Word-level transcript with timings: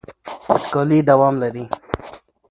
وچکالي 0.49 0.97
دوام 1.09 1.35
لري. 1.41 1.63